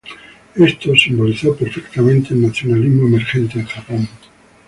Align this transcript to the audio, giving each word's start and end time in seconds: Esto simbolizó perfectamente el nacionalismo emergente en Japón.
Esto 0.55 0.95
simbolizó 0.95 1.55
perfectamente 1.55 2.33
el 2.33 2.41
nacionalismo 2.41 3.05
emergente 3.05 3.59
en 3.59 3.65
Japón. 3.67 4.09